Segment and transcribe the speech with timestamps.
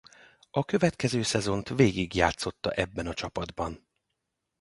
[0.51, 3.87] A következő szezont végig játszotta ebben a csapatban.